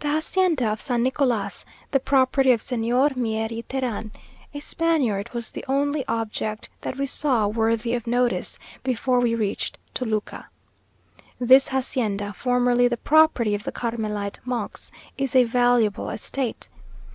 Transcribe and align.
The 0.00 0.08
hacienda 0.08 0.66
of 0.68 0.82
San 0.82 1.02
Nicolas, 1.02 1.64
the 1.92 1.98
property 1.98 2.52
of 2.52 2.60
Señor 2.60 3.16
Mier 3.16 3.48
y 3.50 3.64
Teran, 3.66 4.10
a 4.52 4.60
Spaniard, 4.60 5.30
was 5.32 5.50
the 5.50 5.64
only 5.66 6.04
object 6.08 6.68
that 6.82 6.98
we 6.98 7.06
saw 7.06 7.46
worthy 7.48 7.94
of 7.94 8.06
notice, 8.06 8.58
before 8.82 9.18
we 9.18 9.34
reached 9.34 9.78
Toluca. 9.94 10.48
This 11.40 11.68
hacienda, 11.68 12.34
formerly 12.34 12.86
the 12.86 12.98
property 12.98 13.54
of 13.54 13.64
the 13.64 13.72
Carmelite 13.72 14.40
monks, 14.44 14.92
is 15.16 15.34
a 15.34 15.44
valuable 15.44 16.10
estate. 16.10 16.68